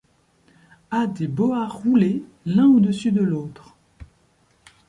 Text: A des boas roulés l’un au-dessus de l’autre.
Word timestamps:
A 0.89 1.05
des 1.05 1.27
boas 1.27 1.67
roulés 1.67 2.23
l’un 2.47 2.65
au-dessus 2.65 3.11
de 3.11 3.21
l’autre. 3.21 3.75